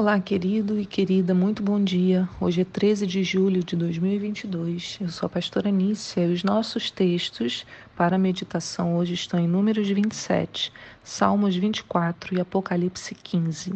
Olá, 0.00 0.18
querido 0.18 0.80
e 0.80 0.86
querida, 0.86 1.34
muito 1.34 1.62
bom 1.62 1.78
dia. 1.78 2.26
Hoje 2.40 2.62
é 2.62 2.64
13 2.64 3.06
de 3.06 3.22
julho 3.22 3.62
de 3.62 3.76
2022. 3.76 4.96
Eu 4.98 5.10
sou 5.10 5.26
a 5.26 5.28
pastora 5.28 5.70
Nícia 5.70 6.24
e 6.24 6.32
os 6.32 6.42
nossos 6.42 6.90
textos 6.90 7.66
para 7.94 8.16
a 8.16 8.18
meditação 8.18 8.96
hoje 8.96 9.12
estão 9.12 9.38
em 9.38 9.46
Números 9.46 9.86
27, 9.86 10.72
Salmos 11.04 11.54
24 11.54 12.34
e 12.34 12.40
Apocalipse 12.40 13.14
15. 13.14 13.74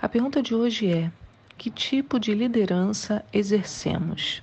A 0.00 0.08
pergunta 0.08 0.40
de 0.40 0.54
hoje 0.54 0.86
é: 0.86 1.10
que 1.58 1.68
tipo 1.68 2.20
de 2.20 2.32
liderança 2.32 3.24
exercemos? 3.32 4.40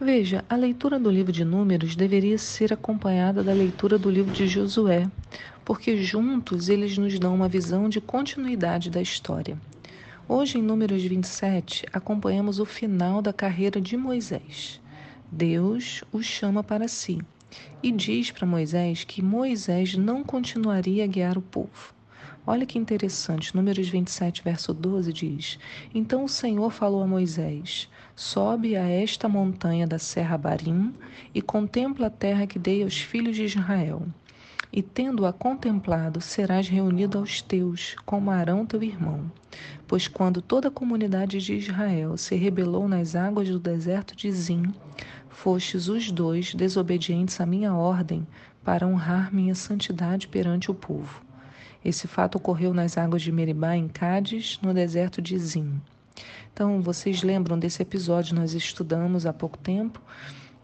Veja, 0.00 0.42
a 0.48 0.56
leitura 0.56 0.98
do 0.98 1.10
livro 1.10 1.30
de 1.30 1.44
Números 1.44 1.94
deveria 1.94 2.38
ser 2.38 2.72
acompanhada 2.72 3.44
da 3.44 3.52
leitura 3.52 3.98
do 3.98 4.08
livro 4.10 4.32
de 4.32 4.46
Josué, 4.46 5.10
porque 5.62 5.98
juntos 5.98 6.70
eles 6.70 6.96
nos 6.96 7.18
dão 7.18 7.34
uma 7.34 7.50
visão 7.50 7.86
de 7.86 8.00
continuidade 8.00 8.88
da 8.88 9.02
história. 9.02 9.58
Hoje, 10.32 10.58
em 10.58 10.62
Números 10.62 11.02
27, 11.02 11.86
acompanhamos 11.92 12.60
o 12.60 12.64
final 12.64 13.20
da 13.20 13.32
carreira 13.32 13.80
de 13.80 13.96
Moisés. 13.96 14.80
Deus 15.28 16.04
o 16.12 16.22
chama 16.22 16.62
para 16.62 16.86
si 16.86 17.20
e 17.82 17.90
diz 17.90 18.30
para 18.30 18.46
Moisés 18.46 19.02
que 19.02 19.20
Moisés 19.22 19.96
não 19.96 20.22
continuaria 20.22 21.02
a 21.02 21.06
guiar 21.08 21.36
o 21.36 21.42
povo. 21.42 21.92
Olha 22.46 22.64
que 22.64 22.78
interessante, 22.78 23.56
Números 23.56 23.88
27, 23.88 24.44
verso 24.44 24.72
12 24.72 25.12
diz: 25.12 25.58
Então 25.92 26.22
o 26.22 26.28
Senhor 26.28 26.70
falou 26.70 27.02
a 27.02 27.08
Moisés: 27.08 27.88
Sobe 28.14 28.76
a 28.76 28.88
esta 28.88 29.28
montanha 29.28 29.84
da 29.84 29.98
serra 29.98 30.38
Barim 30.38 30.94
e 31.34 31.42
contempla 31.42 32.06
a 32.06 32.10
terra 32.10 32.46
que 32.46 32.56
dei 32.56 32.84
aos 32.84 33.00
filhos 33.00 33.34
de 33.34 33.42
Israel. 33.46 34.06
E 34.72 34.82
tendo-a 34.82 35.32
contemplado, 35.32 36.20
serás 36.20 36.68
reunido 36.68 37.18
aos 37.18 37.42
teus, 37.42 37.96
como 38.06 38.30
Arão 38.30 38.64
teu 38.64 38.82
irmão. 38.82 39.30
Pois 39.86 40.06
quando 40.06 40.40
toda 40.40 40.68
a 40.68 40.70
comunidade 40.70 41.40
de 41.40 41.54
Israel 41.54 42.16
se 42.16 42.36
rebelou 42.36 42.88
nas 42.88 43.16
águas 43.16 43.48
do 43.48 43.58
deserto 43.58 44.14
de 44.14 44.30
Zim, 44.30 44.72
fostes 45.28 45.88
os 45.88 46.12
dois 46.12 46.54
desobedientes 46.54 47.40
à 47.40 47.46
minha 47.46 47.74
ordem 47.74 48.24
para 48.62 48.86
honrar 48.86 49.34
minha 49.34 49.56
santidade 49.56 50.28
perante 50.28 50.70
o 50.70 50.74
povo. 50.74 51.20
Esse 51.84 52.06
fato 52.06 52.36
ocorreu 52.36 52.72
nas 52.72 52.96
águas 52.96 53.22
de 53.22 53.32
Meribá, 53.32 53.74
em 53.74 53.88
Cádiz, 53.88 54.60
no 54.62 54.72
deserto 54.72 55.20
de 55.20 55.36
Zim. 55.38 55.80
Então, 56.52 56.80
vocês 56.80 57.22
lembram 57.22 57.58
desse 57.58 57.82
episódio? 57.82 58.36
Nós 58.36 58.54
estudamos 58.54 59.26
há 59.26 59.32
pouco 59.32 59.58
tempo 59.58 60.00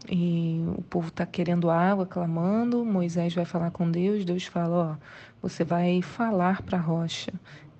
e 0.09 0.63
o 0.77 0.81
povo 0.83 1.09
está 1.09 1.25
querendo 1.25 1.69
água, 1.69 2.05
clamando. 2.05 2.85
Moisés 2.85 3.33
vai 3.33 3.45
falar 3.45 3.71
com 3.71 3.89
Deus. 3.89 4.23
Deus 4.25 4.45
fala: 4.45 4.97
Ó, 5.01 5.07
você 5.41 5.63
vai 5.63 6.01
falar 6.01 6.61
para 6.61 6.77
a 6.77 6.81
rocha 6.81 7.31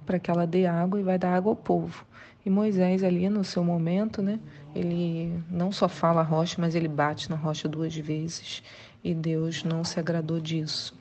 para 0.08 0.17
que 0.17 0.31
ela 0.31 0.47
dê 0.47 0.66
água 0.66 1.00
e 1.00 1.03
vai 1.03 1.19
dar 1.19 1.36
água 1.36 1.52
ao 1.52 1.56
povo. 1.56 2.06
E 2.45 2.50
Moisés, 2.50 3.03
ali 3.03 3.30
no 3.30 3.44
seu 3.44 3.61
momento, 3.61 4.22
né, 4.22 4.39
ele 4.73 5.38
não 5.52 5.69
só 5.69 5.89
fala 5.89 6.22
a 6.22 6.23
rocha, 6.23 6.56
mas 6.59 6.75
ele 6.75 6.88
bate 6.88 7.30
na 7.30 7.36
rocha 7.36 7.67
duas 7.67 7.94
vezes. 7.94 8.64
E 9.03 9.14
Deus 9.14 9.66
não 9.66 9.84
se 9.84 10.00
agradou 10.00 10.39
disso. 10.39 10.97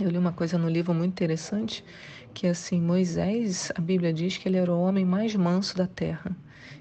Eu 0.00 0.10
li 0.10 0.18
uma 0.18 0.32
coisa 0.32 0.58
no 0.58 0.68
livro 0.68 0.92
muito 0.92 1.12
interessante, 1.12 1.84
que 2.34 2.48
assim, 2.48 2.80
Moisés, 2.80 3.70
a 3.76 3.80
Bíblia 3.80 4.12
diz 4.12 4.36
que 4.36 4.48
ele 4.48 4.56
era 4.56 4.72
o 4.72 4.80
homem 4.80 5.04
mais 5.04 5.34
manso 5.36 5.76
da 5.76 5.86
terra. 5.86 6.36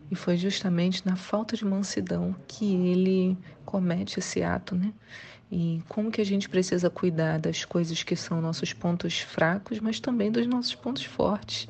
E 0.10 0.16
foi 0.16 0.38
justamente 0.38 1.06
na 1.06 1.16
falta 1.16 1.56
de 1.56 1.66
mansidão 1.66 2.36
que 2.48 2.76
ele 2.76 3.38
comete 3.66 4.20
esse 4.20 4.42
ato, 4.42 4.76
né? 4.76 4.94
E 5.52 5.82
como 5.88 6.12
que 6.12 6.20
a 6.20 6.26
gente 6.26 6.50
precisa 6.50 6.90
cuidar 6.90 7.40
das 7.40 7.64
coisas 7.64 8.04
que 8.04 8.16
são 8.16 8.42
nossos 8.42 8.74
pontos 8.74 9.20
fracos, 9.20 9.80
mas 9.80 10.00
também 10.00 10.30
dos 10.30 10.46
nossos 10.46 10.76
pontos 10.76 11.06
fortes. 11.06 11.68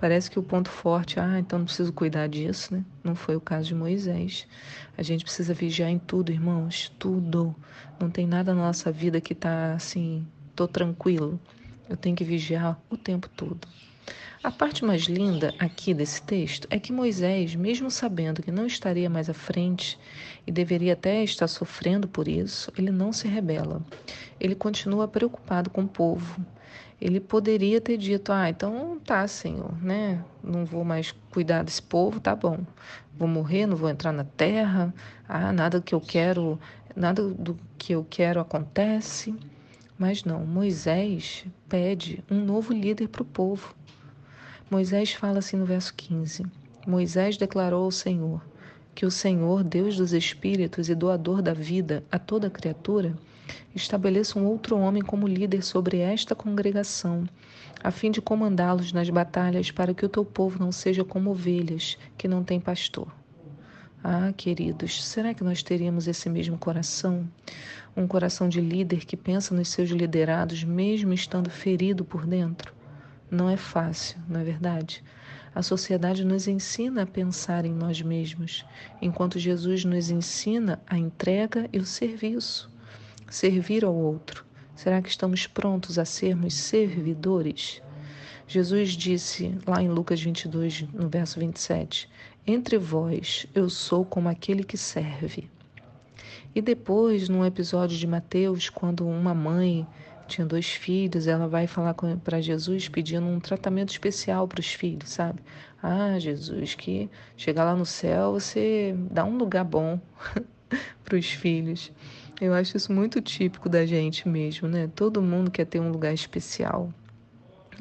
Parece 0.00 0.30
que 0.30 0.38
o 0.38 0.42
ponto 0.42 0.68
forte, 0.68 1.20
ah, 1.20 1.38
então 1.38 1.58
não 1.58 1.66
preciso 1.66 1.92
cuidar 1.92 2.26
disso, 2.26 2.74
né? 2.74 2.84
Não 3.04 3.14
foi 3.14 3.36
o 3.36 3.40
caso 3.40 3.68
de 3.68 3.74
Moisés. 3.74 4.48
A 4.96 5.02
gente 5.02 5.24
precisa 5.24 5.54
vigiar 5.54 5.90
em 5.90 5.98
tudo, 5.98 6.32
irmãos, 6.32 6.90
tudo. 6.98 7.54
Não 8.00 8.10
tem 8.10 8.26
nada 8.26 8.54
na 8.54 8.62
nossa 8.62 8.90
vida 8.90 9.20
que 9.20 9.34
tá 9.34 9.74
assim, 9.74 10.26
tô 10.56 10.66
tranquilo. 10.66 11.38
Eu 11.88 11.96
tenho 11.96 12.16
que 12.16 12.24
vigiar 12.24 12.80
o 12.88 12.96
tempo 12.96 13.28
todo. 13.28 13.68
A 14.42 14.50
parte 14.50 14.84
mais 14.84 15.02
linda 15.02 15.54
aqui 15.58 15.92
desse 15.92 16.22
texto 16.22 16.66
é 16.70 16.78
que 16.78 16.92
Moisés, 16.92 17.54
mesmo 17.54 17.90
sabendo 17.90 18.42
que 18.42 18.50
não 18.50 18.66
estaria 18.66 19.10
mais 19.10 19.28
à 19.28 19.34
frente 19.34 19.98
e 20.46 20.50
deveria 20.50 20.94
até 20.94 21.22
estar 21.22 21.46
sofrendo 21.46 22.08
por 22.08 22.26
isso, 22.26 22.72
ele 22.76 22.90
não 22.90 23.12
se 23.12 23.28
rebela. 23.28 23.82
Ele 24.40 24.54
continua 24.54 25.06
preocupado 25.06 25.68
com 25.68 25.82
o 25.82 25.88
povo. 25.88 26.44
Ele 27.00 27.20
poderia 27.20 27.80
ter 27.80 27.96
dito: 27.96 28.32
Ah, 28.32 28.48
então 28.48 28.98
tá, 29.04 29.26
Senhor, 29.26 29.72
né? 29.82 30.24
Não 30.42 30.64
vou 30.64 30.84
mais 30.84 31.14
cuidar 31.30 31.62
desse 31.62 31.82
povo, 31.82 32.18
tá 32.18 32.34
bom. 32.34 32.58
Vou 33.14 33.28
morrer, 33.28 33.66
não 33.66 33.76
vou 33.76 33.90
entrar 33.90 34.12
na 34.12 34.24
terra. 34.24 34.94
Ah, 35.28 35.52
nada 35.52 35.80
que 35.80 35.94
eu 35.94 36.00
quero, 36.00 36.58
nada 36.96 37.22
do 37.28 37.58
que 37.76 37.94
eu 37.94 38.06
quero 38.08 38.40
acontece. 38.40 39.34
Mas 39.98 40.24
não, 40.24 40.46
Moisés 40.46 41.44
pede 41.68 42.24
um 42.30 42.42
novo 42.42 42.72
líder 42.72 43.08
para 43.08 43.20
o 43.20 43.26
povo. 43.26 43.74
Moisés 44.70 45.12
fala 45.12 45.40
assim 45.40 45.56
no 45.56 45.66
verso 45.66 45.92
15: 45.94 46.46
Moisés 46.86 47.36
declarou 47.36 47.82
ao 47.82 47.90
Senhor 47.90 48.40
que 48.94 49.04
o 49.04 49.10
Senhor, 49.10 49.64
Deus 49.64 49.96
dos 49.96 50.12
espíritos 50.12 50.88
e 50.88 50.94
doador 50.94 51.42
da 51.42 51.52
vida 51.52 52.04
a 52.08 52.20
toda 52.20 52.48
criatura, 52.48 53.18
estabeleça 53.74 54.38
um 54.38 54.46
outro 54.46 54.78
homem 54.78 55.02
como 55.02 55.26
líder 55.26 55.64
sobre 55.64 55.98
esta 55.98 56.36
congregação, 56.36 57.24
a 57.82 57.90
fim 57.90 58.12
de 58.12 58.22
comandá-los 58.22 58.92
nas 58.92 59.10
batalhas, 59.10 59.72
para 59.72 59.92
que 59.92 60.06
o 60.06 60.08
teu 60.08 60.24
povo 60.24 60.60
não 60.60 60.70
seja 60.70 61.02
como 61.04 61.30
ovelhas 61.30 61.98
que 62.16 62.28
não 62.28 62.44
têm 62.44 62.60
pastor. 62.60 63.12
Ah, 64.04 64.32
queridos, 64.36 65.04
será 65.04 65.34
que 65.34 65.42
nós 65.42 65.64
teríamos 65.64 66.06
esse 66.06 66.30
mesmo 66.30 66.56
coração? 66.56 67.28
Um 67.96 68.06
coração 68.06 68.48
de 68.48 68.60
líder 68.60 69.04
que 69.04 69.16
pensa 69.16 69.52
nos 69.52 69.68
seus 69.68 69.90
liderados, 69.90 70.62
mesmo 70.62 71.12
estando 71.12 71.50
ferido 71.50 72.04
por 72.04 72.24
dentro? 72.24 72.72
Não 73.30 73.48
é 73.48 73.56
fácil, 73.56 74.18
não 74.28 74.40
é 74.40 74.44
verdade? 74.44 75.04
A 75.54 75.62
sociedade 75.62 76.24
nos 76.24 76.48
ensina 76.48 77.02
a 77.02 77.06
pensar 77.06 77.64
em 77.64 77.72
nós 77.72 78.02
mesmos, 78.02 78.64
enquanto 79.00 79.38
Jesus 79.38 79.84
nos 79.84 80.10
ensina 80.10 80.80
a 80.86 80.98
entrega 80.98 81.68
e 81.72 81.78
o 81.78 81.86
serviço. 81.86 82.68
Servir 83.28 83.84
ao 83.84 83.94
outro. 83.94 84.44
Será 84.74 85.00
que 85.00 85.08
estamos 85.08 85.46
prontos 85.46 85.98
a 85.98 86.04
sermos 86.04 86.54
servidores? 86.54 87.80
Jesus 88.48 88.90
disse 88.90 89.56
lá 89.64 89.80
em 89.80 89.88
Lucas 89.88 90.20
22, 90.20 90.82
no 90.92 91.08
verso 91.08 91.38
27, 91.38 92.08
Entre 92.44 92.78
vós 92.78 93.46
eu 93.54 93.70
sou 93.70 94.04
como 94.04 94.28
aquele 94.28 94.64
que 94.64 94.76
serve. 94.76 95.48
E 96.52 96.60
depois, 96.60 97.28
num 97.28 97.44
episódio 97.44 97.96
de 97.96 98.06
Mateus, 98.08 98.68
quando 98.68 99.06
uma 99.06 99.32
mãe 99.32 99.86
tinha 100.30 100.46
dois 100.46 100.70
filhos, 100.70 101.26
ela 101.26 101.48
vai 101.48 101.66
falar 101.66 101.94
para 102.24 102.40
Jesus 102.40 102.88
pedindo 102.88 103.26
um 103.26 103.40
tratamento 103.40 103.90
especial 103.90 104.46
para 104.46 104.60
os 104.60 104.72
filhos, 104.72 105.10
sabe? 105.10 105.40
Ah, 105.82 106.18
Jesus, 106.18 106.74
que 106.74 107.10
chegar 107.36 107.64
lá 107.64 107.74
no 107.74 107.84
céu 107.84 108.32
você 108.32 108.94
dá 109.10 109.24
um 109.24 109.36
lugar 109.36 109.64
bom 109.64 110.00
para 111.04 111.16
os 111.16 111.30
filhos. 111.30 111.92
Eu 112.40 112.54
acho 112.54 112.76
isso 112.76 112.92
muito 112.92 113.20
típico 113.20 113.68
da 113.68 113.84
gente 113.84 114.26
mesmo, 114.28 114.66
né? 114.68 114.90
Todo 114.94 115.20
mundo 115.20 115.50
quer 115.50 115.66
ter 115.66 115.80
um 115.80 115.90
lugar 115.90 116.14
especial. 116.14 116.92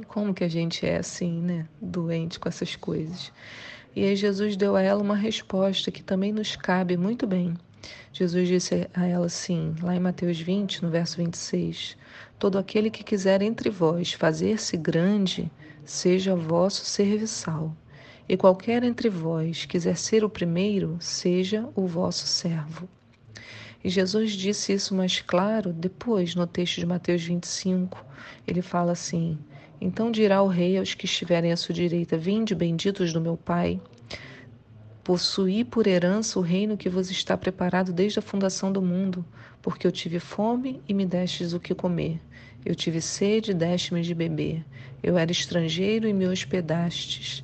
Como 0.07 0.33
que 0.33 0.43
a 0.43 0.49
gente 0.49 0.85
é 0.85 0.97
assim, 0.97 1.41
né? 1.41 1.65
Doente 1.79 2.39
com 2.39 2.49
essas 2.49 2.75
coisas. 2.75 3.31
E 3.95 4.03
aí 4.03 4.15
Jesus 4.15 4.55
deu 4.55 4.75
a 4.75 4.81
ela 4.81 5.01
uma 5.01 5.15
resposta 5.15 5.91
que 5.91 6.03
também 6.03 6.31
nos 6.31 6.55
cabe 6.55 6.97
muito 6.97 7.25
bem. 7.25 7.55
Jesus 8.11 8.47
disse 8.47 8.87
a 8.93 9.05
ela 9.05 9.27
assim, 9.27 9.73
lá 9.81 9.95
em 9.95 9.99
Mateus 9.99 10.39
20, 10.39 10.83
no 10.83 10.89
verso 10.89 11.17
26: 11.17 11.95
Todo 12.37 12.57
aquele 12.57 12.89
que 12.89 13.03
quiser 13.03 13.41
entre 13.41 13.69
vós 13.69 14.13
fazer-se 14.13 14.75
grande, 14.75 15.51
seja 15.85 16.35
vosso 16.35 16.85
serviçal. 16.85 17.75
E 18.27 18.37
qualquer 18.37 18.83
entre 18.83 19.09
vós 19.09 19.65
quiser 19.65 19.97
ser 19.97 20.23
o 20.23 20.29
primeiro, 20.29 20.97
seja 20.99 21.67
o 21.75 21.87
vosso 21.87 22.27
servo. 22.27 22.87
E 23.83 23.89
Jesus 23.89 24.33
disse 24.33 24.73
isso 24.73 24.93
mais 24.93 25.21
claro 25.21 25.71
depois, 25.71 26.35
no 26.35 26.45
texto 26.45 26.79
de 26.79 26.85
Mateus 26.85 27.23
25. 27.23 28.05
Ele 28.45 28.61
fala 28.61 28.91
assim: 28.91 29.37
Então 29.79 30.11
dirá 30.11 30.41
o 30.41 30.47
rei 30.47 30.77
aos 30.77 30.93
que 30.93 31.05
estiverem 31.05 31.51
à 31.51 31.57
sua 31.57 31.73
direita: 31.73 32.17
Vinde, 32.17 32.53
benditos 32.53 33.13
do 33.13 33.21
meu 33.21 33.37
Pai. 33.37 33.79
Possuí 35.03 35.63
por 35.63 35.87
herança 35.87 36.37
o 36.37 36.41
reino 36.41 36.77
que 36.77 36.89
vos 36.89 37.09
está 37.09 37.37
preparado 37.37 37.91
desde 37.91 38.19
a 38.19 38.21
fundação 38.21 38.71
do 38.71 38.81
mundo, 38.81 39.25
porque 39.61 39.87
eu 39.87 39.91
tive 39.91 40.19
fome 40.19 40.81
e 40.87 40.93
me 40.93 41.05
destes 41.05 41.53
o 41.53 41.59
que 41.59 41.73
comer. 41.73 42.19
Eu 42.65 42.75
tive 42.75 43.01
sede 43.01 43.51
e 43.51 43.53
deste-me 43.53 44.01
de 44.01 44.13
beber. 44.13 44.65
Eu 45.01 45.17
era 45.17 45.31
estrangeiro 45.31 46.07
e 46.07 46.13
me 46.13 46.27
hospedastes. 46.27 47.43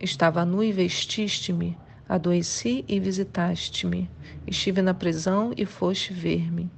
Estava 0.00 0.44
nu 0.44 0.62
e 0.62 0.70
vestiste-me. 0.70 1.76
Adoeci 2.08 2.84
e 2.86 3.00
visitaste-me. 3.00 4.10
Estive 4.46 4.82
na 4.82 4.92
prisão 4.92 5.52
e 5.56 5.64
foste 5.64 6.12
ver-me. 6.12 6.70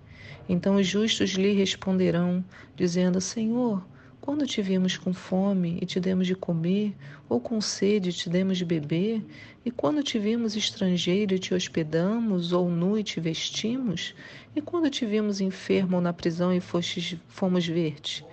Então 0.48 0.76
os 0.76 0.86
justos 0.86 1.30
lhe 1.30 1.52
responderão, 1.52 2.44
dizendo: 2.76 3.20
Senhor, 3.20 3.84
Quando 4.24 4.46
te 4.46 4.62
vimos 4.62 4.96
com 4.96 5.12
fome 5.12 5.76
e 5.82 5.84
te 5.84 6.00
demos 6.00 6.26
de 6.26 6.34
comer, 6.34 6.94
ou 7.28 7.38
com 7.38 7.60
sede 7.60 8.08
e 8.08 8.12
te 8.14 8.30
demos 8.30 8.56
de 8.56 8.64
beber? 8.64 9.22
E 9.66 9.70
quando 9.70 10.02
te 10.02 10.18
vimos 10.18 10.56
estrangeiro 10.56 11.34
e 11.34 11.38
te 11.38 11.52
hospedamos, 11.52 12.50
ou 12.50 12.70
nu 12.70 12.98
e 12.98 13.04
te 13.04 13.20
vestimos? 13.20 14.14
E 14.56 14.62
quando 14.62 14.88
te 14.88 15.04
vimos 15.04 15.42
enfermo 15.42 15.96
ou 15.96 16.02
na 16.02 16.10
prisão 16.10 16.54
e 16.54 16.58
fostes, 16.58 17.18
fomos 17.28 17.66
ver-te? 17.66 18.24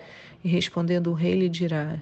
E 0.41 0.47
respondendo 0.47 1.07
o 1.07 1.13
rei 1.13 1.35
lhe 1.35 1.49
dirá, 1.49 1.99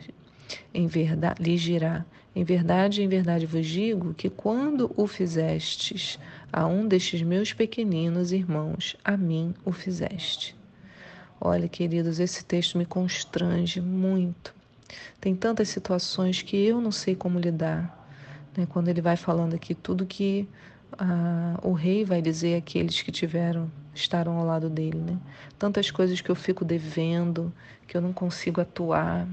em 0.71 0.85
verdade, 0.85 1.41
lhe 1.41 1.57
dirá, 1.57 2.05
em 2.35 2.43
verdade, 2.43 3.01
em 3.01 3.07
verdade 3.07 3.47
vos 3.47 3.65
digo 3.65 4.13
que 4.13 4.29
quando 4.29 4.93
o 4.95 5.07
fizestes 5.07 6.19
a 6.53 6.67
um 6.67 6.87
destes 6.87 7.23
meus 7.23 7.53
pequeninos 7.53 8.31
irmãos, 8.31 8.95
a 9.03 9.17
mim 9.17 9.51
o 9.65 9.71
fizeste. 9.71 10.58
Olha, 11.41 11.69
queridos, 11.69 12.19
esse 12.19 12.43
texto 12.43 12.77
me 12.77 12.85
constrange 12.85 13.79
muito. 13.79 14.53
Tem 15.21 15.33
tantas 15.33 15.69
situações 15.69 16.41
que 16.41 16.57
eu 16.57 16.81
não 16.81 16.91
sei 16.91 17.15
como 17.15 17.39
lidar. 17.39 17.97
Né? 18.57 18.67
Quando 18.69 18.89
ele 18.89 18.99
vai 18.99 19.15
falando 19.15 19.53
aqui 19.53 19.73
tudo 19.73 20.05
que 20.05 20.45
ah, 20.97 21.57
o 21.63 21.71
rei 21.71 22.03
vai 22.03 22.21
dizer 22.21 22.57
àqueles 22.57 23.01
que 23.01 23.09
tiveram, 23.09 23.71
estaram 23.93 24.37
ao 24.37 24.45
lado 24.45 24.69
dele. 24.69 24.97
Né? 24.97 25.17
Tantas 25.57 25.89
coisas 25.89 26.19
que 26.19 26.29
eu 26.29 26.35
fico 26.35 26.65
devendo, 26.65 27.53
que 27.87 27.95
eu 27.95 28.01
não 28.01 28.11
consigo 28.11 28.59
atuar. 28.59 29.25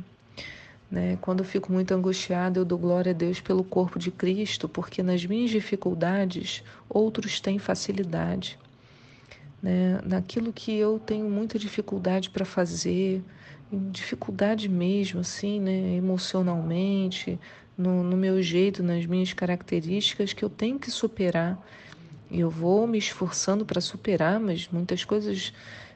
Né? 0.88 1.18
Quando 1.20 1.40
eu 1.40 1.44
fico 1.44 1.72
muito 1.72 1.92
angustiada, 1.92 2.60
eu 2.60 2.64
dou 2.64 2.78
glória 2.78 3.10
a 3.10 3.14
Deus 3.14 3.40
pelo 3.40 3.64
corpo 3.64 3.98
de 3.98 4.12
Cristo, 4.12 4.68
porque 4.68 5.02
nas 5.02 5.26
minhas 5.26 5.50
dificuldades 5.50 6.62
outros 6.88 7.40
têm 7.40 7.58
facilidade 7.58 8.56
né, 9.62 10.00
naquilo 10.04 10.52
que 10.52 10.76
eu 10.76 10.98
tenho 10.98 11.28
muita 11.28 11.58
dificuldade 11.58 12.30
para 12.30 12.44
fazer, 12.44 13.22
dificuldade 13.90 14.68
mesmo, 14.68 15.20
assim, 15.20 15.60
né, 15.60 15.96
emocionalmente, 15.96 17.38
no, 17.76 18.02
no 18.02 18.16
meu 18.16 18.40
jeito, 18.42 18.82
nas 18.82 19.04
minhas 19.06 19.32
características 19.32 20.32
que 20.32 20.44
eu 20.44 20.50
tenho 20.50 20.78
que 20.78 20.90
superar. 20.90 21.58
E 22.30 22.40
eu 22.40 22.50
vou 22.50 22.86
me 22.86 22.98
esforçando 22.98 23.64
para 23.64 23.80
superar, 23.80 24.40
mas 24.40 24.68
muitas 24.68 25.04
coisas 25.04 25.52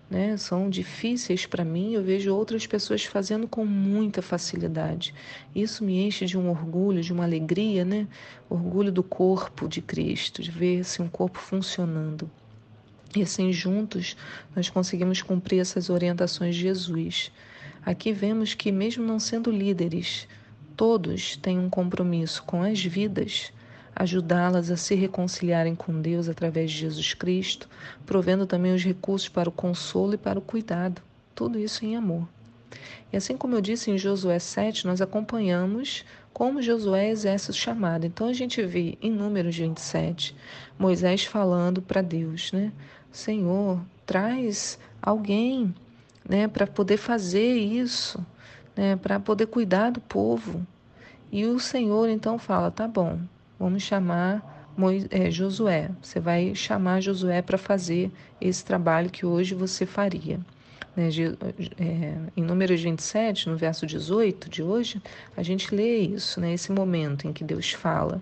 né, 0.08 0.36
são 0.36 0.68
difíceis 0.68 1.46
para 1.46 1.64
mim. 1.64 1.94
Eu 1.94 2.02
vejo 2.02 2.34
outras 2.34 2.66
pessoas 2.66 3.04
fazendo 3.04 3.48
com 3.48 3.64
muita 3.64 4.20
facilidade. 4.20 5.14
Isso 5.54 5.84
me 5.84 6.04
enche 6.04 6.26
de 6.26 6.36
um 6.36 6.50
orgulho, 6.50 7.02
de 7.02 7.12
uma 7.12 7.24
alegria, 7.24 7.84
né? 7.84 8.08
Orgulho 8.48 8.92
do 8.92 9.02
corpo 9.02 9.68
de 9.68 9.80
Cristo, 9.80 10.42
de 10.42 10.50
ver 10.50 10.80
assim, 10.80 11.02
um 11.02 11.08
corpo 11.08 11.38
funcionando. 11.38 12.30
E 13.14 13.22
assim, 13.22 13.52
juntos, 13.52 14.16
nós 14.54 14.70
conseguimos 14.70 15.20
cumprir 15.20 15.60
essas 15.60 15.90
orientações 15.90 16.54
de 16.54 16.62
Jesus. 16.62 17.32
Aqui 17.84 18.12
vemos 18.12 18.54
que, 18.54 18.70
mesmo 18.70 19.04
não 19.04 19.18
sendo 19.18 19.50
líderes, 19.50 20.28
todos 20.76 21.36
têm 21.36 21.58
um 21.58 21.68
compromisso 21.68 22.42
com 22.44 22.62
as 22.62 22.82
vidas, 22.84 23.52
ajudá-las 23.96 24.70
a 24.70 24.76
se 24.76 24.94
reconciliarem 24.94 25.74
com 25.74 26.00
Deus 26.00 26.28
através 26.28 26.70
de 26.70 26.78
Jesus 26.78 27.14
Cristo, 27.14 27.68
provendo 28.06 28.46
também 28.46 28.74
os 28.74 28.84
recursos 28.84 29.28
para 29.28 29.48
o 29.48 29.52
consolo 29.52 30.14
e 30.14 30.18
para 30.18 30.38
o 30.38 30.42
cuidado. 30.42 31.02
Tudo 31.34 31.58
isso 31.58 31.84
em 31.84 31.96
amor. 31.96 32.28
E 33.12 33.16
assim 33.16 33.36
como 33.36 33.56
eu 33.56 33.60
disse 33.60 33.90
em 33.90 33.98
Josué 33.98 34.38
7, 34.38 34.86
nós 34.86 35.00
acompanhamos 35.00 36.04
como 36.32 36.62
Josué 36.62 37.10
exerce 37.10 37.50
o 37.50 37.54
chamado. 37.54 38.06
Então 38.06 38.28
a 38.28 38.32
gente 38.32 38.62
vê 38.62 38.96
em 39.02 39.10
Números 39.10 39.56
27 39.56 40.36
Moisés 40.78 41.24
falando 41.24 41.82
para 41.82 42.00
Deus, 42.00 42.52
né? 42.52 42.72
Senhor, 43.10 43.80
traz 44.06 44.78
alguém, 45.02 45.74
né, 46.28 46.48
para 46.48 46.66
poder 46.66 46.96
fazer 46.96 47.56
isso, 47.56 48.24
né, 48.76 48.96
para 48.96 49.18
poder 49.18 49.46
cuidar 49.46 49.90
do 49.90 50.00
povo. 50.00 50.66
E 51.32 51.46
o 51.46 51.58
Senhor 51.58 52.08
então 52.08 52.38
fala: 52.38 52.70
tá 52.70 52.86
bom, 52.88 53.18
vamos 53.58 53.82
chamar 53.82 54.60
é, 55.10 55.30
Josué. 55.30 55.90
Você 56.02 56.20
vai 56.20 56.54
chamar 56.54 57.00
Josué 57.00 57.42
para 57.42 57.58
fazer 57.58 58.10
esse 58.40 58.64
trabalho 58.64 59.10
que 59.10 59.26
hoje 59.26 59.54
você 59.54 59.84
faria. 59.84 60.40
Né, 60.96 61.08
é, 61.78 62.16
em 62.36 62.42
Números 62.42 62.82
27, 62.82 63.48
no 63.48 63.56
verso 63.56 63.86
18 63.86 64.48
de 64.48 64.62
hoje, 64.62 65.00
a 65.36 65.42
gente 65.42 65.72
lê 65.72 65.98
isso, 65.98 66.40
né, 66.40 66.52
esse 66.52 66.72
momento 66.72 67.28
em 67.28 67.32
que 67.32 67.44
Deus 67.44 67.72
fala 67.72 68.20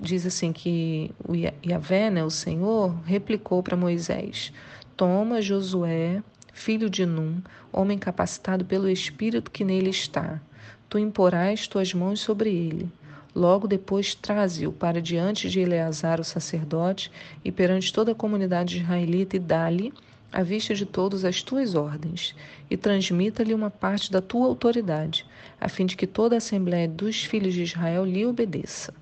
diz 0.00 0.26
assim 0.26 0.52
que 0.52 1.10
o 1.26 1.34
Yahvé, 1.34 2.10
né, 2.10 2.24
o 2.24 2.30
Senhor, 2.30 2.94
replicou 3.04 3.62
para 3.62 3.76
Moisés: 3.76 4.52
Toma 4.96 5.42
Josué, 5.42 6.22
filho 6.52 6.88
de 6.88 7.04
Num, 7.04 7.42
homem 7.72 7.98
capacitado 7.98 8.64
pelo 8.64 8.88
Espírito 8.88 9.50
que 9.50 9.64
nele 9.64 9.90
está. 9.90 10.40
Tu 10.88 10.98
imporás 10.98 11.68
tuas 11.68 11.92
mãos 11.92 12.20
sobre 12.20 12.50
ele. 12.50 12.90
Logo 13.34 13.68
depois 13.68 14.14
traze-o 14.14 14.72
para 14.72 15.02
diante 15.02 15.50
de 15.50 15.60
Eleazar, 15.60 16.18
o 16.18 16.24
sacerdote, 16.24 17.12
e 17.44 17.52
perante 17.52 17.92
toda 17.92 18.12
a 18.12 18.14
comunidade 18.14 18.78
israelita, 18.78 19.36
e 19.36 19.38
dá-lhe, 19.38 19.92
à 20.32 20.42
vista 20.42 20.74
de 20.74 20.86
todos, 20.86 21.22
as 21.22 21.42
tuas 21.42 21.74
ordens, 21.74 22.34
e 22.70 22.78
transmita-lhe 22.78 23.52
uma 23.52 23.70
parte 23.70 24.10
da 24.10 24.22
tua 24.22 24.46
autoridade, 24.46 25.26
a 25.60 25.68
fim 25.68 25.84
de 25.84 25.96
que 25.96 26.06
toda 26.06 26.34
a 26.34 26.38
assembléia 26.38 26.88
dos 26.88 27.24
filhos 27.24 27.52
de 27.52 27.64
Israel 27.64 28.06
lhe 28.06 28.24
obedeça. 28.24 28.94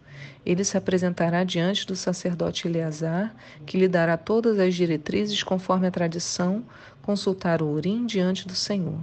Ele 0.44 0.64
se 0.64 0.76
apresentará 0.76 1.44
diante 1.44 1.86
do 1.86 1.96
sacerdote 1.96 2.68
Eleazar, 2.68 3.34
que 3.64 3.78
lhe 3.78 3.88
dará 3.88 4.16
todas 4.16 4.58
as 4.58 4.74
diretrizes 4.74 5.42
conforme 5.42 5.86
a 5.86 5.90
tradição, 5.90 6.64
consultar 7.02 7.62
o 7.62 7.68
Urim 7.68 8.06
diante 8.06 8.46
do 8.46 8.54
Senhor. 8.54 8.98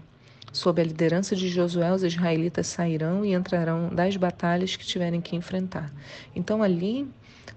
Sob 0.51 0.81
a 0.81 0.85
liderança 0.85 1.35
de 1.35 1.47
Josué, 1.47 1.93
os 1.93 2.03
israelitas 2.03 2.67
sairão 2.67 3.23
e 3.23 3.33
entrarão 3.33 3.89
das 3.89 4.17
batalhas 4.17 4.75
que 4.75 4.85
tiverem 4.85 5.21
que 5.21 5.35
enfrentar. 5.35 5.91
Então 6.35 6.61
ali 6.61 7.07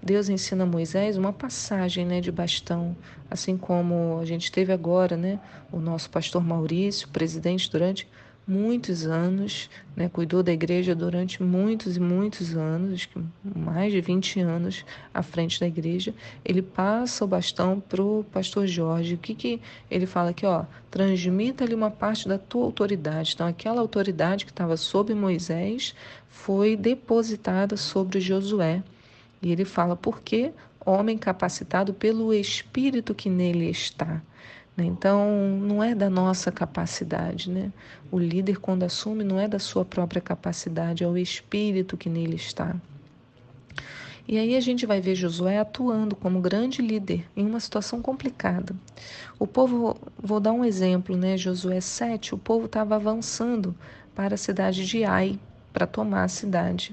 Deus 0.01 0.29
ensina 0.29 0.63
a 0.63 0.67
Moisés 0.67 1.17
uma 1.17 1.33
passagem 1.33 2.05
né, 2.05 2.21
de 2.21 2.31
bastão, 2.31 2.95
assim 3.29 3.57
como 3.57 4.19
a 4.21 4.25
gente 4.25 4.51
teve 4.51 4.71
agora, 4.71 5.17
né, 5.17 5.39
o 5.71 5.79
nosso 5.79 6.09
pastor 6.09 6.43
Maurício, 6.43 7.09
presidente 7.09 7.69
durante 7.69 8.07
muitos 8.47 9.05
anos, 9.05 9.69
né, 9.95 10.07
cuidou 10.07 10.43
da 10.43 10.51
igreja 10.51 10.93
durante 10.93 11.41
muitos 11.41 11.97
e 11.97 11.99
muitos 11.99 12.55
anos, 12.55 13.09
mais 13.43 13.91
de 13.91 14.01
20 14.01 14.39
anos 14.39 14.85
à 15.13 15.23
frente 15.23 15.59
da 15.59 15.67
igreja. 15.67 16.13
Ele 16.43 16.61
passa 16.61 17.25
o 17.25 17.27
bastão 17.27 17.79
para 17.79 18.03
o 18.03 18.23
pastor 18.31 18.67
Jorge. 18.67 19.15
O 19.15 19.17
que, 19.17 19.33
que 19.33 19.61
ele 19.89 20.05
fala 20.05 20.29
aqui? 20.29 20.45
Ó, 20.45 20.65
transmita-lhe 20.91 21.73
uma 21.73 21.89
parte 21.89 22.27
da 22.27 22.37
tua 22.37 22.65
autoridade. 22.65 23.33
Então, 23.33 23.47
aquela 23.47 23.81
autoridade 23.81 24.45
que 24.45 24.51
estava 24.51 24.77
sobre 24.77 25.15
Moisés 25.15 25.95
foi 26.29 26.75
depositada 26.75 27.75
sobre 27.75 28.19
Josué. 28.19 28.83
E 29.41 29.51
ele 29.51 29.65
fala, 29.65 29.95
porque 29.95 30.51
homem 30.85 31.17
capacitado 31.17 31.93
pelo 31.93 32.33
Espírito 32.33 33.15
que 33.15 33.29
nele 33.29 33.69
está. 33.69 34.21
Né? 34.75 34.85
Então, 34.85 35.57
não 35.61 35.83
é 35.83 35.95
da 35.95 36.09
nossa 36.09 36.51
capacidade, 36.51 37.49
né? 37.49 37.71
O 38.11 38.19
líder, 38.19 38.59
quando 38.59 38.83
assume, 38.83 39.23
não 39.23 39.39
é 39.39 39.47
da 39.47 39.59
sua 39.59 39.85
própria 39.85 40.21
capacidade, 40.21 41.03
é 41.03 41.07
o 41.07 41.17
espírito 41.17 41.97
que 41.97 42.09
nele 42.09 42.35
está. 42.35 42.75
E 44.27 44.39
aí 44.39 44.55
a 44.55 44.59
gente 44.59 44.87
vai 44.87 44.99
ver 44.99 45.15
Josué 45.15 45.59
atuando 45.59 46.15
como 46.15 46.41
grande 46.41 46.81
líder 46.81 47.25
em 47.35 47.45
uma 47.45 47.59
situação 47.59 48.01
complicada. 48.01 48.75
O 49.37 49.45
povo, 49.45 49.95
vou 50.17 50.39
dar 50.39 50.51
um 50.51 50.65
exemplo, 50.65 51.15
né? 51.15 51.37
Josué 51.37 51.79
7, 51.79 52.33
o 52.33 52.37
povo 52.37 52.65
estava 52.65 52.95
avançando 52.95 53.75
para 54.15 54.33
a 54.33 54.37
cidade 54.37 54.85
de 54.85 55.03
Ai, 55.03 55.39
para 55.71 55.85
tomar 55.85 56.23
a 56.23 56.27
cidade. 56.27 56.91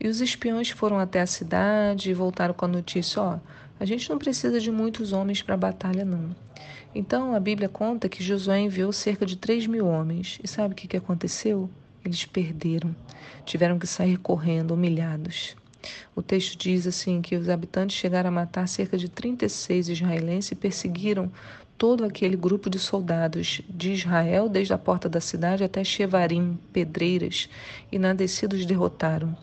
E 0.00 0.08
os 0.08 0.20
espiões 0.20 0.70
foram 0.70 0.98
até 0.98 1.20
a 1.20 1.26
cidade 1.26 2.10
e 2.10 2.14
voltaram 2.14 2.54
com 2.54 2.64
a 2.64 2.68
notícia: 2.68 3.22
ó, 3.22 3.38
a 3.80 3.84
gente 3.84 4.08
não 4.10 4.18
precisa 4.18 4.60
de 4.60 4.70
muitos 4.70 5.12
homens 5.12 5.42
para 5.42 5.54
a 5.54 5.58
batalha, 5.58 6.04
não. 6.04 6.34
Então 6.94 7.34
a 7.34 7.40
Bíblia 7.40 7.68
conta 7.68 8.08
que 8.08 8.22
Josué 8.22 8.60
enviou 8.60 8.92
cerca 8.92 9.26
de 9.26 9.36
3 9.36 9.66
mil 9.66 9.86
homens. 9.86 10.38
E 10.42 10.48
sabe 10.48 10.72
o 10.72 10.76
que, 10.76 10.88
que 10.88 10.96
aconteceu? 10.96 11.68
Eles 12.04 12.24
perderam, 12.24 12.94
tiveram 13.44 13.78
que 13.78 13.86
sair 13.86 14.16
correndo, 14.16 14.72
humilhados. 14.72 15.56
O 16.14 16.22
texto 16.22 16.58
diz 16.58 16.86
assim 16.86 17.22
que 17.22 17.36
os 17.36 17.48
habitantes 17.48 17.96
chegaram 17.96 18.28
a 18.28 18.32
matar 18.32 18.66
cerca 18.66 18.96
de 18.96 19.08
36 19.08 19.90
israelenses 19.90 20.52
e 20.52 20.54
perseguiram 20.54 21.30
todo 21.76 22.04
aquele 22.04 22.36
grupo 22.36 22.68
de 22.68 22.78
soldados 22.78 23.62
de 23.68 23.92
Israel, 23.92 24.48
desde 24.48 24.72
a 24.72 24.78
porta 24.78 25.08
da 25.08 25.20
cidade 25.20 25.62
até 25.62 25.84
Shevarim, 25.84 26.58
pedreiras, 26.72 27.48
e 27.92 27.98
na 27.98 28.12
descida 28.12 28.56
os 28.56 28.66
derrotaram. 28.66 29.36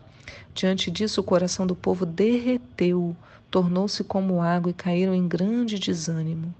Diante 0.56 0.90
disso, 0.90 1.20
o 1.20 1.24
coração 1.24 1.66
do 1.66 1.76
povo 1.76 2.06
derreteu, 2.06 3.14
tornou-se 3.50 4.02
como 4.02 4.40
água 4.40 4.70
e 4.70 4.72
caíram 4.72 5.14
em 5.14 5.28
grande 5.28 5.78
desânimo. 5.78 6.54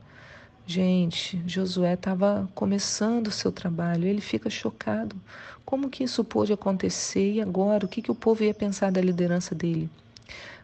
Gente, 0.67 1.43
Josué 1.47 1.95
estava 1.95 2.47
começando 2.55 3.29
o 3.29 3.33
seu 3.33 3.51
trabalho, 3.51 4.07
ele 4.07 4.21
fica 4.21 4.51
chocado. 4.51 5.17
Como 5.65 5.89
que 5.89 6.05
isso 6.05 6.23
pôde 6.23 6.53
acontecer 6.53 7.33
e 7.33 7.41
agora? 7.41 7.87
O 7.87 7.89
que, 7.89 8.03
que 8.03 8.11
o 8.11 8.15
povo 8.15 8.45
ia 8.45 8.53
pensar 8.53 8.93
da 8.93 9.01
liderança 9.01 9.55
dele? 9.55 9.89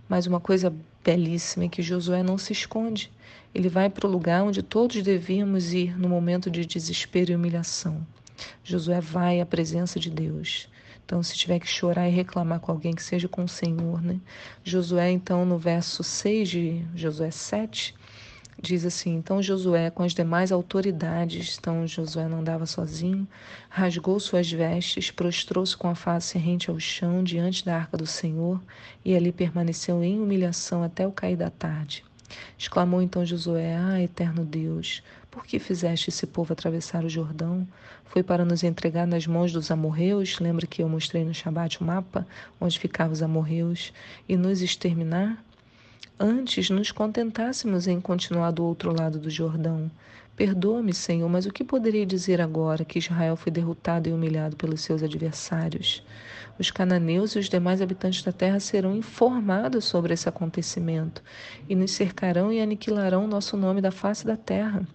Mas 0.06 0.26
uma 0.26 0.38
coisa 0.38 0.70
belíssima 1.02 1.64
é 1.64 1.68
que 1.70 1.80
Josué 1.80 2.22
não 2.22 2.36
se 2.36 2.52
esconde. 2.52 3.10
Ele 3.54 3.70
vai 3.70 3.88
para 3.88 4.06
o 4.06 4.10
lugar 4.10 4.42
onde 4.42 4.62
todos 4.62 5.02
devíamos 5.02 5.72
ir 5.72 5.98
no 5.98 6.06
momento 6.06 6.50
de 6.50 6.66
desespero 6.66 7.32
e 7.32 7.34
humilhação. 7.34 8.06
Josué 8.62 9.00
vai 9.00 9.40
à 9.40 9.46
presença 9.46 9.98
de 9.98 10.10
Deus. 10.10 10.68
Então, 11.04 11.23
se 11.23 11.37
tiver 11.37 11.59
que 11.59 11.66
chorar 11.66 12.09
e 12.09 12.12
reclamar 12.12 12.61
com 12.61 12.73
alguém, 12.73 12.94
que 12.94 13.02
seja 13.02 13.28
com 13.28 13.44
o 13.44 13.49
Senhor, 13.49 14.00
né? 14.00 14.18
Josué, 14.64 15.11
então, 15.11 15.44
no 15.44 15.59
verso 15.59 16.02
6 16.02 16.49
de 16.49 16.87
Josué 16.94 17.30
7, 17.30 17.94
diz 18.62 18.87
assim: 18.87 19.16
Então 19.16 19.42
Josué, 19.42 19.90
com 19.90 20.04
as 20.04 20.14
demais 20.14 20.52
autoridades, 20.52 21.59
então 21.59 21.87
Josué 21.87 22.28
não 22.28 22.40
andava 22.40 22.64
sozinho, 22.64 23.26
rasgou 23.68 24.18
suas 24.21 24.50
vestes, 24.50 25.11
prostrou-se 25.11 25.76
com 25.76 25.88
a 25.88 25.94
face 25.94 26.38
rente 26.38 26.71
ao 26.71 26.78
chão 26.78 27.25
diante 27.25 27.64
da 27.64 27.76
arca 27.76 27.97
do 27.97 28.06
Senhor 28.06 28.61
e 29.04 29.14
ali 29.14 29.32
permaneceu 29.32 30.02
em 30.02 30.21
humilhação 30.21 30.82
até 30.82 31.06
o 31.06 31.12
cair 31.12 31.37
da 31.37 31.50
tarde. 31.50 32.04
Exclamou 32.56 33.02
então 33.02 33.26
Josué: 33.26 33.76
Ah, 33.76 34.00
eterno 34.00 34.44
Deus, 34.44 35.02
por 35.32 35.46
que 35.46 35.58
fizeste 35.58 36.10
esse 36.10 36.26
povo 36.26 36.52
atravessar 36.52 37.06
o 37.06 37.08
Jordão? 37.08 37.66
Foi 38.04 38.22
para 38.22 38.44
nos 38.44 38.62
entregar 38.62 39.06
nas 39.06 39.26
mãos 39.26 39.50
dos 39.50 39.70
amorreus? 39.70 40.38
Lembra 40.38 40.66
que 40.66 40.82
eu 40.82 40.88
mostrei 40.90 41.24
no 41.24 41.32
Shabat 41.32 41.80
o 41.80 41.84
mapa 41.84 42.26
onde 42.60 42.78
ficavam 42.78 43.14
os 43.14 43.22
amorreus? 43.22 43.94
E 44.28 44.36
nos 44.36 44.60
exterminar? 44.60 45.42
Antes 46.20 46.68
nos 46.68 46.92
contentássemos 46.92 47.86
em 47.88 47.98
continuar 47.98 48.50
do 48.50 48.62
outro 48.62 48.94
lado 48.94 49.18
do 49.18 49.30
Jordão. 49.30 49.90
Perdoa-me, 50.36 50.92
Senhor, 50.92 51.28
mas 51.30 51.46
o 51.46 51.52
que 51.52 51.64
poderei 51.64 52.04
dizer 52.04 52.38
agora 52.38 52.84
que 52.84 52.98
Israel 52.98 53.34
foi 53.34 53.50
derrotado 53.50 54.10
e 54.10 54.12
humilhado 54.12 54.54
pelos 54.54 54.82
seus 54.82 55.02
adversários? 55.02 56.04
Os 56.58 56.70
cananeus 56.70 57.34
e 57.34 57.38
os 57.38 57.48
demais 57.48 57.80
habitantes 57.80 58.22
da 58.22 58.32
terra 58.32 58.60
serão 58.60 58.94
informados 58.94 59.86
sobre 59.86 60.12
esse 60.12 60.28
acontecimento 60.28 61.22
e 61.66 61.74
nos 61.74 61.92
cercarão 61.92 62.52
e 62.52 62.60
aniquilarão 62.60 63.26
nosso 63.26 63.56
nome 63.56 63.80
da 63.80 63.90
face 63.90 64.26
da 64.26 64.36
terra. 64.36 64.86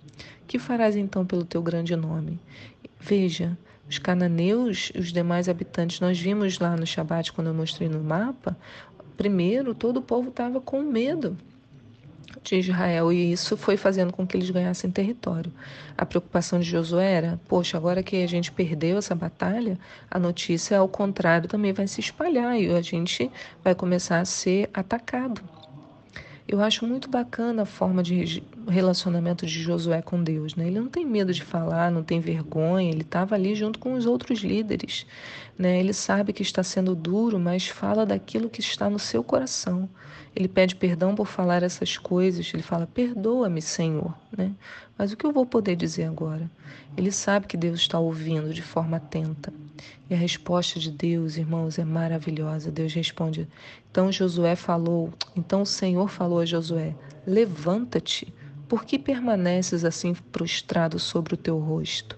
Que 0.48 0.58
farás 0.58 0.96
então 0.96 1.26
pelo 1.26 1.46
teu 1.46 1.62
grande 1.62 1.96
nome? 1.96 2.40
Veja, 3.00 3.58
os 3.90 3.98
cananeus 3.98 4.92
e 4.94 5.00
os 5.00 5.12
demais 5.12 5.48
habitantes, 5.48 6.00
nós 6.00 6.20
vimos 6.20 6.60
lá 6.60 6.76
no 6.76 6.86
Shabat, 6.86 7.32
quando 7.32 7.48
eu 7.48 7.54
mostrei 7.54 7.88
no 7.88 8.04
mapa, 8.04 8.58
primeiro 9.16 9.74
todo 9.74 9.98
o 9.98 10.02
povo 10.02 10.30
estava 10.30 10.62
com 10.62 10.82
medo 10.82 11.38
de 12.44 12.56
Israel 12.58 13.12
e 13.12 13.32
isso 13.32 13.58
foi 13.58 13.76
fazendo 13.76 14.14
com 14.14 14.26
que 14.26 14.38
eles 14.38 14.50
ganhassem 14.50 14.92
território. 14.92 15.52
A 15.98 16.06
preocupação 16.06 16.60
de 16.60 16.70
Josué 16.70 17.12
era: 17.12 17.40
poxa, 17.48 17.78
agora 17.78 18.04
que 18.04 18.24
a 18.24 18.28
gente 18.28 18.52
perdeu 18.52 18.98
essa 18.98 19.16
batalha, 19.16 19.78
a 20.10 20.20
notícia 20.20 20.78
ao 20.78 20.88
contrário 20.88 21.50
também 21.50 21.74
vai 21.74 21.88
se 21.88 22.00
espalhar 22.00 22.60
e 22.60 22.70
a 22.72 22.82
gente 22.82 23.30
vai 23.64 23.74
começar 23.76 24.20
a 24.20 24.26
ser 24.26 24.70
atacado. 24.74 25.42
Eu 26.48 26.62
acho 26.62 26.88
muito 26.88 27.10
bacana 27.10 27.64
a 27.64 27.66
forma 27.66 28.02
de 28.02 28.42
relacionamento 28.70 29.46
de 29.46 29.62
Josué 29.62 30.02
com 30.02 30.24
Deus. 30.24 30.56
Né? 30.56 30.68
Ele 30.68 30.80
não 30.80 30.88
tem 30.88 31.06
medo 31.06 31.34
de 31.34 31.44
falar, 31.44 31.92
não 31.92 32.04
tem 32.04 32.22
vergonha, 32.22 32.90
ele 32.90 33.02
estava 33.02 33.36
ali 33.36 33.54
junto 33.54 33.78
com 33.78 33.94
os 33.94 34.06
outros 34.06 34.40
líderes. 34.40 35.06
Né? 35.58 35.78
Ele 35.78 35.92
sabe 35.92 36.32
que 36.32 36.42
está 36.42 36.64
sendo 36.64 36.96
duro, 36.96 37.38
mas 37.38 37.68
fala 37.68 38.06
daquilo 38.06 38.50
que 38.50 38.62
está 38.62 38.90
no 38.90 38.98
seu 38.98 39.22
coração. 39.26 39.90
Ele 40.34 40.48
pede 40.48 40.76
perdão 40.76 41.16
por 41.16 41.28
falar 41.28 41.64
essas 41.64 41.98
coisas, 41.98 42.50
ele 42.54 42.64
fala: 42.64 42.88
Perdoa-me, 42.88 43.62
Senhor. 43.62 44.18
Né? 44.36 44.54
Mas 44.98 45.12
o 45.12 45.18
que 45.18 45.26
eu 45.26 45.34
vou 45.34 45.46
poder 45.46 45.76
dizer 45.76 46.06
agora? 46.06 46.50
Ele 46.96 47.12
sabe 47.12 47.46
que 47.46 47.58
Deus 47.58 47.82
está 47.82 48.00
ouvindo 48.00 48.54
de 48.54 48.62
forma 48.62 48.98
atenta. 48.98 49.52
E 50.10 50.14
a 50.14 50.18
resposta 50.18 50.80
de 50.80 50.92
Deus, 50.92 51.38
irmãos, 51.38 51.78
é 51.78 51.86
maravilhosa. 51.86 52.72
Deus 52.72 52.94
responde: 52.94 53.48
Então 53.92 54.12
Josué 54.12 54.56
falou, 54.56 55.14
então 55.36 55.62
o 55.62 55.66
Senhor 55.66 56.08
falou 56.10 56.40
a 56.40 56.46
Josué: 56.46 56.96
Levanta-te, 57.26 58.34
por 58.68 58.86
que 58.86 59.00
permaneces 59.00 59.84
assim 59.86 60.14
prostrado 60.32 61.00
sobre 61.00 61.34
o 61.34 61.38
teu 61.38 61.58
rosto? 61.58 62.18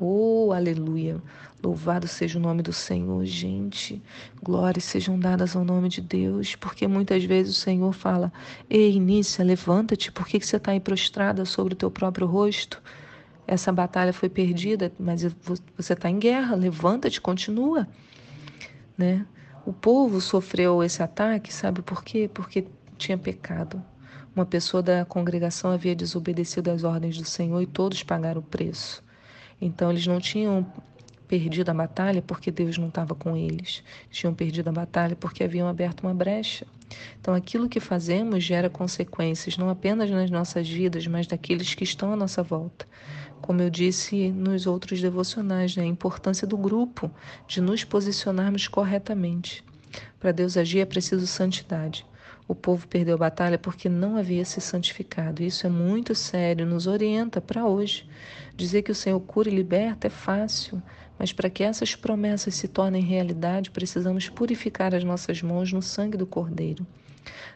Oh, 0.00 0.52
aleluia! 0.52 1.20
Louvado 1.60 2.06
seja 2.06 2.38
o 2.38 2.42
nome 2.42 2.62
do 2.62 2.72
Senhor, 2.72 3.24
gente. 3.24 4.00
Glórias 4.40 4.84
sejam 4.84 5.18
dadas 5.18 5.56
ao 5.56 5.64
nome 5.64 5.88
de 5.88 6.00
Deus, 6.00 6.54
porque 6.54 6.86
muitas 6.86 7.24
vezes 7.24 7.56
o 7.56 7.60
Senhor 7.60 7.92
fala: 7.92 8.32
Ei, 8.70 8.92
Inícia, 8.92 9.44
levanta-te, 9.44 10.12
por 10.12 10.28
que 10.28 10.40
você 10.40 10.56
está 10.56 10.70
aí 10.70 10.78
prostrada 10.78 11.44
sobre 11.44 11.74
o 11.74 11.76
teu 11.76 11.90
próprio 11.90 12.28
rosto? 12.28 12.80
Essa 13.48 13.72
batalha 13.72 14.12
foi 14.12 14.28
perdida, 14.28 14.92
mas 15.00 15.22
você 15.74 15.94
está 15.94 16.10
em 16.10 16.18
guerra, 16.18 16.54
levanta-te, 16.54 17.18
continua. 17.18 17.88
Né? 18.96 19.24
O 19.64 19.72
povo 19.72 20.20
sofreu 20.20 20.82
esse 20.84 21.02
ataque, 21.02 21.50
sabe 21.50 21.80
por 21.80 22.04
quê? 22.04 22.30
Porque 22.32 22.66
tinha 22.98 23.16
pecado. 23.16 23.82
Uma 24.36 24.44
pessoa 24.44 24.82
da 24.82 25.02
congregação 25.06 25.70
havia 25.70 25.96
desobedecido 25.96 26.70
às 26.70 26.84
ordens 26.84 27.16
do 27.16 27.24
Senhor 27.24 27.62
e 27.62 27.66
todos 27.66 28.02
pagaram 28.02 28.40
o 28.40 28.44
preço. 28.44 29.02
Então 29.58 29.90
eles 29.90 30.06
não 30.06 30.20
tinham 30.20 30.70
perdido 31.26 31.70
a 31.70 31.74
batalha 31.74 32.20
porque 32.20 32.50
Deus 32.50 32.76
não 32.76 32.88
estava 32.88 33.14
com 33.14 33.34
eles. 33.34 33.82
Tinham 34.10 34.34
perdido 34.34 34.68
a 34.68 34.72
batalha 34.72 35.16
porque 35.16 35.42
haviam 35.42 35.66
aberto 35.66 36.02
uma 36.02 36.12
brecha. 36.12 36.66
Então, 37.20 37.34
aquilo 37.34 37.68
que 37.68 37.80
fazemos 37.80 38.42
gera 38.42 38.70
consequências 38.70 39.56
não 39.56 39.68
apenas 39.68 40.10
nas 40.10 40.30
nossas 40.30 40.68
vidas, 40.68 41.06
mas 41.06 41.26
daqueles 41.26 41.74
que 41.74 41.84
estão 41.84 42.12
à 42.12 42.16
nossa 42.16 42.42
volta. 42.42 42.86
Como 43.40 43.62
eu 43.62 43.70
disse 43.70 44.30
nos 44.30 44.66
outros 44.66 45.00
devocionais, 45.00 45.76
né? 45.76 45.82
a 45.82 45.86
importância 45.86 46.46
do 46.46 46.56
grupo, 46.56 47.10
de 47.46 47.60
nos 47.60 47.84
posicionarmos 47.84 48.68
corretamente. 48.68 49.64
Para 50.20 50.32
Deus 50.32 50.56
agir 50.56 50.80
é 50.80 50.84
preciso 50.84 51.26
santidade. 51.26 52.04
O 52.46 52.54
povo 52.54 52.88
perdeu 52.88 53.14
a 53.14 53.18
batalha 53.18 53.58
porque 53.58 53.88
não 53.88 54.16
havia 54.16 54.44
se 54.44 54.60
santificado. 54.60 55.42
Isso 55.42 55.66
é 55.66 55.70
muito 55.70 56.14
sério, 56.14 56.64
nos 56.64 56.86
orienta 56.86 57.40
para 57.40 57.66
hoje. 57.66 58.08
Dizer 58.56 58.82
que 58.82 58.90
o 58.90 58.94
Senhor 58.94 59.20
cura 59.20 59.50
e 59.50 59.54
liberta 59.54 60.06
é 60.06 60.10
fácil, 60.10 60.82
mas 61.18 61.32
para 61.32 61.50
que 61.50 61.62
essas 61.62 61.94
promessas 61.94 62.54
se 62.54 62.66
tornem 62.66 63.02
realidade, 63.02 63.70
precisamos 63.70 64.28
purificar 64.28 64.94
as 64.94 65.04
nossas 65.04 65.42
mãos 65.42 65.72
no 65.72 65.82
sangue 65.82 66.16
do 66.16 66.26
Cordeiro. 66.26 66.86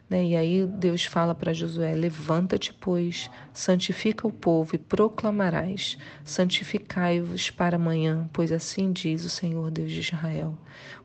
Né? 0.08 0.24
E 0.24 0.36
aí 0.36 0.66
Deus 0.66 1.04
fala 1.04 1.34
para 1.34 1.52
Josué: 1.52 1.94
Levanta-te, 1.94 2.72
pois, 2.72 3.30
santifica 3.52 4.26
o 4.26 4.32
povo 4.32 4.74
e 4.74 4.78
proclamarás: 4.78 5.96
Santificai-vos 6.24 7.50
para 7.50 7.76
amanhã, 7.76 8.28
pois 8.32 8.52
assim 8.52 8.92
diz 8.92 9.24
o 9.24 9.30
Senhor 9.30 9.70
Deus 9.70 9.90
de 9.90 10.00
Israel. 10.00 10.56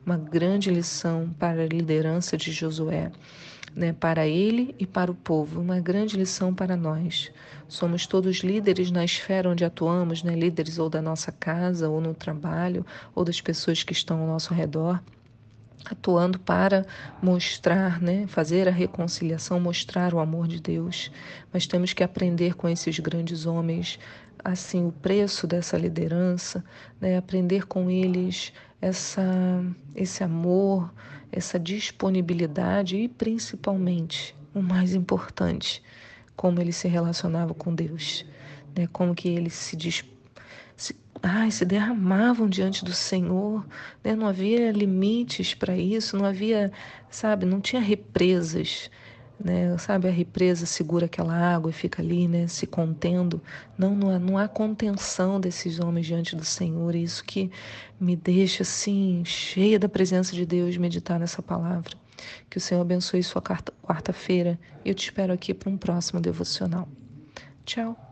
Uma 0.04 0.16
grande 0.16 0.70
lição 0.70 1.34
para 1.38 1.62
a 1.62 1.66
liderança 1.66 2.36
de 2.36 2.52
Josué 2.52 3.10
né, 3.74 3.92
para 3.92 4.26
ele 4.26 4.74
e 4.78 4.86
para 4.86 5.10
o 5.10 5.14
povo, 5.14 5.60
uma 5.60 5.80
grande 5.80 6.16
lição 6.16 6.54
para 6.54 6.76
nós. 6.76 7.30
Somos 7.68 8.06
todos 8.06 8.38
líderes 8.38 8.90
na 8.90 9.04
esfera 9.04 9.48
onde 9.48 9.64
atuamos, 9.64 10.22
né, 10.22 10.34
líderes 10.34 10.78
ou 10.78 10.88
da 10.88 11.00
nossa 11.00 11.30
casa, 11.30 11.88
ou 11.88 12.00
no 12.00 12.14
trabalho, 12.14 12.84
ou 13.14 13.24
das 13.24 13.40
pessoas 13.40 13.82
que 13.82 13.92
estão 13.92 14.20
ao 14.20 14.26
nosso 14.26 14.52
redor, 14.52 15.00
atuando 15.84 16.38
para 16.38 16.86
mostrar, 17.22 18.00
né, 18.00 18.26
fazer 18.26 18.68
a 18.68 18.70
reconciliação, 18.70 19.60
mostrar 19.60 20.12
o 20.14 20.18
amor 20.18 20.46
de 20.48 20.60
Deus. 20.60 21.10
Mas 21.52 21.66
temos 21.66 21.92
que 21.92 22.02
aprender 22.02 22.54
com 22.54 22.68
esses 22.68 22.98
grandes 22.98 23.46
homens, 23.46 23.98
assim, 24.44 24.86
o 24.86 24.92
preço 24.92 25.46
dessa 25.46 25.76
liderança, 25.76 26.64
né, 27.00 27.16
aprender 27.16 27.66
com 27.66 27.90
eles 27.90 28.52
essa, 28.80 29.24
esse 29.94 30.22
amor, 30.22 30.92
essa 31.30 31.58
disponibilidade 31.58 32.96
e 32.96 33.08
principalmente, 33.08 34.36
o 34.54 34.62
mais 34.62 34.94
importante, 34.94 35.82
como 36.34 36.60
ele 36.60 36.72
se 36.72 36.88
relacionava 36.88 37.54
com 37.54 37.74
Deus, 37.74 38.24
né? 38.76 38.88
Como 38.92 39.14
que 39.14 39.28
eles 39.28 39.54
se, 39.54 39.76
se, 39.76 40.04
ai, 41.22 41.50
se 41.50 41.64
derramavam 41.64 42.48
diante 42.48 42.84
do 42.84 42.92
Senhor, 42.92 43.66
né? 44.02 44.14
Não 44.14 44.26
havia 44.26 44.72
limites 44.72 45.54
para 45.54 45.76
isso, 45.76 46.16
não 46.16 46.24
havia, 46.24 46.72
sabe, 47.10 47.46
não 47.46 47.60
tinha 47.60 47.80
represas 47.80 48.90
né? 49.42 49.76
Sabe, 49.78 50.08
a 50.08 50.10
represa 50.10 50.66
segura 50.66 51.06
aquela 51.06 51.34
água 51.34 51.70
e 51.70 51.72
fica 51.72 52.02
ali, 52.02 52.26
né, 52.26 52.46
se 52.48 52.66
contendo. 52.66 53.40
Não, 53.76 53.94
não 53.94 54.10
há, 54.10 54.18
não 54.18 54.38
há 54.38 54.48
contenção 54.48 55.40
desses 55.40 55.78
homens 55.78 56.06
diante 56.06 56.34
do 56.34 56.44
Senhor. 56.44 56.94
E 56.94 57.02
isso 57.02 57.24
que 57.24 57.50
me 58.00 58.16
deixa 58.16 58.62
assim 58.62 59.22
cheia 59.24 59.78
da 59.78 59.88
presença 59.88 60.34
de 60.34 60.44
Deus 60.44 60.76
meditar 60.76 61.20
nessa 61.20 61.42
palavra. 61.42 61.96
Que 62.50 62.58
o 62.58 62.60
Senhor 62.60 62.80
abençoe 62.80 63.22
sua 63.22 63.40
quarta-feira. 63.40 64.58
Eu 64.84 64.94
te 64.94 65.04
espero 65.04 65.32
aqui 65.32 65.54
para 65.54 65.70
um 65.70 65.76
próximo 65.76 66.20
devocional. 66.20 66.88
Tchau. 67.64 68.07